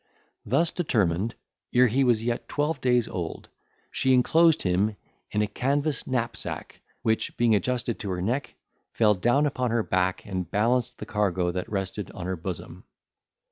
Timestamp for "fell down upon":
8.93-9.69